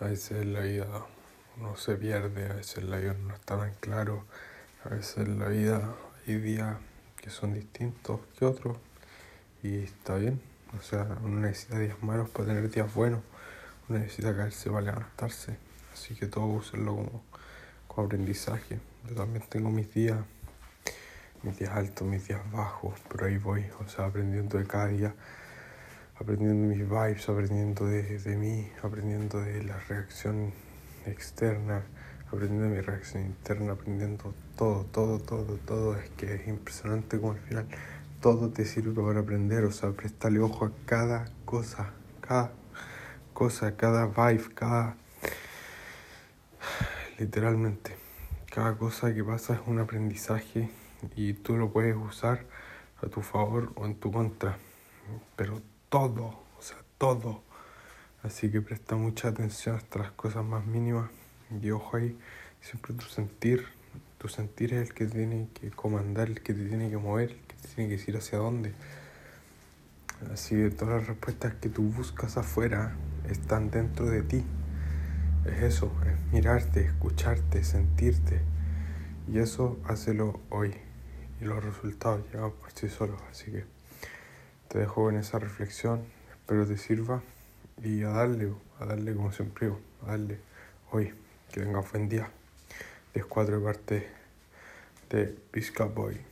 A 0.00 0.04
veces 0.04 0.46
la 0.46 0.60
vida 0.60 0.86
uno 1.56 1.76
se 1.76 1.96
pierde, 1.96 2.48
a 2.48 2.54
veces 2.54 2.84
la 2.84 2.98
vida 2.98 3.14
no 3.14 3.34
está 3.34 3.58
tan 3.58 3.74
claro, 3.80 4.24
a 4.84 4.90
veces 4.90 5.26
la 5.26 5.48
vida 5.48 5.92
hay 6.24 6.36
días 6.36 6.76
que 7.16 7.30
son 7.30 7.52
distintos 7.52 8.20
que 8.38 8.44
otros 8.44 8.76
y 9.64 9.78
está 9.78 10.14
bien. 10.14 10.40
O 10.78 10.82
sea, 10.82 11.18
uno 11.24 11.40
necesita 11.40 11.80
días 11.80 12.00
malos 12.00 12.30
para 12.30 12.46
tener 12.46 12.70
días 12.70 12.94
buenos, 12.94 13.22
uno 13.88 13.98
necesita 13.98 14.36
caerse 14.36 14.70
para 14.70 14.82
levantarse. 14.82 15.56
Así 15.92 16.14
que 16.14 16.26
todo 16.26 16.46
úsenlo 16.46 16.94
como, 16.94 17.24
como 17.88 18.06
aprendizaje. 18.06 18.78
Yo 19.08 19.16
también 19.16 19.44
tengo 19.48 19.68
mis 19.70 19.92
días, 19.92 20.20
mis 21.42 21.58
días 21.58 21.72
altos, 21.72 22.06
mis 22.06 22.28
días 22.28 22.40
bajos, 22.52 22.94
pero 23.08 23.26
ahí 23.26 23.38
voy, 23.38 23.66
o 23.84 23.88
sea, 23.88 24.04
aprendiendo 24.04 24.58
de 24.58 24.66
cada 24.66 24.86
día 24.86 25.12
aprendiendo 26.20 26.66
mis 26.66 26.88
vibes, 26.88 27.28
aprendiendo 27.28 27.86
de, 27.86 28.18
de 28.18 28.36
mí, 28.36 28.68
aprendiendo 28.82 29.40
de 29.40 29.62
la 29.62 29.78
reacción 29.88 30.52
externa, 31.06 31.84
aprendiendo 32.26 32.64
de 32.64 32.70
mi 32.70 32.80
reacción 32.80 33.24
interna, 33.24 33.72
aprendiendo 33.72 34.34
todo, 34.56 34.84
todo, 34.84 35.20
todo, 35.20 35.56
todo. 35.58 35.96
Es 35.96 36.10
que 36.10 36.34
es 36.34 36.48
impresionante 36.48 37.20
como 37.20 37.32
al 37.32 37.38
final 37.38 37.66
todo 38.20 38.50
te 38.50 38.64
sirve 38.64 39.00
para 39.00 39.20
aprender, 39.20 39.64
o 39.64 39.70
sea, 39.70 39.92
prestarle 39.92 40.40
ojo 40.40 40.64
a 40.64 40.72
cada 40.86 41.26
cosa, 41.44 41.92
cada 42.20 42.52
cosa, 43.32 43.76
cada 43.76 44.06
vibe, 44.06 44.54
cada... 44.54 44.96
Literalmente, 47.18 47.96
cada 48.52 48.76
cosa 48.76 49.14
que 49.14 49.24
pasa 49.24 49.54
es 49.54 49.60
un 49.66 49.78
aprendizaje 49.78 50.68
y 51.14 51.32
tú 51.32 51.56
lo 51.56 51.70
puedes 51.72 51.96
usar 51.96 52.44
a 53.02 53.06
tu 53.06 53.22
favor 53.22 53.72
o 53.76 53.86
en 53.86 53.94
tu 53.94 54.10
contra, 54.10 54.56
pero 55.36 55.60
todo, 55.88 56.26
o 56.58 56.62
sea, 56.62 56.78
todo. 56.98 57.42
Así 58.22 58.50
que 58.50 58.60
presta 58.60 58.96
mucha 58.96 59.28
atención 59.28 59.76
hasta 59.76 60.00
las 60.00 60.10
cosas 60.12 60.44
más 60.44 60.66
mínimas 60.66 61.10
y 61.62 61.70
ojo 61.70 61.96
ahí, 61.96 62.18
siempre 62.60 62.92
tu 62.94 63.06
sentir, 63.06 63.66
tu 64.18 64.28
sentir 64.28 64.74
es 64.74 64.88
el 64.88 64.94
que 64.94 65.06
tiene 65.06 65.48
que 65.54 65.70
comandar, 65.70 66.28
el 66.28 66.42
que 66.42 66.52
te 66.52 66.64
tiene 66.66 66.90
que 66.90 66.98
mover, 66.98 67.30
el 67.30 67.40
que 67.40 67.54
te 67.56 67.68
tiene 67.68 67.90
que 67.90 67.96
decir 67.96 68.16
hacia 68.16 68.38
dónde. 68.38 68.74
Así 70.32 70.56
que 70.56 70.70
todas 70.70 71.00
las 71.00 71.06
respuestas 71.06 71.54
que 71.54 71.68
tú 71.68 71.84
buscas 71.84 72.36
afuera 72.36 72.96
están 73.30 73.70
dentro 73.70 74.06
de 74.06 74.22
ti. 74.22 74.44
Es 75.46 75.62
eso, 75.62 75.92
es 76.04 76.32
mirarte, 76.32 76.84
escucharte, 76.84 77.62
sentirte. 77.62 78.40
Y 79.32 79.38
eso 79.38 79.78
hácelo 79.84 80.40
hoy. 80.50 80.74
Y 81.40 81.44
los 81.44 81.64
resultados 81.64 82.24
llegan 82.32 82.50
por 82.50 82.72
sí 82.72 82.88
solos. 82.88 83.22
Así 83.30 83.52
que 83.52 83.77
te 84.68 84.78
dejo 84.78 85.04
con 85.04 85.16
esa 85.16 85.38
reflexión, 85.38 86.04
espero 86.30 86.66
te 86.66 86.76
sirva 86.76 87.22
y 87.82 88.02
a 88.02 88.10
darle, 88.10 88.52
a 88.78 88.86
darle 88.86 89.14
como 89.14 89.32
siempre 89.32 89.72
a 90.02 90.06
darle 90.06 90.38
hoy, 90.90 91.12
que 91.52 91.60
tenga 91.60 91.80
buen 91.80 92.08
día. 92.08 92.30
4 93.26 93.58
de 93.58 93.64
parte 93.64 94.08
de 95.10 95.26
Pisca 95.50 95.84
Boy. 95.84 96.27